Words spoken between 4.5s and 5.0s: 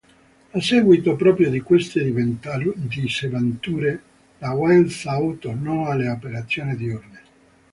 Wilde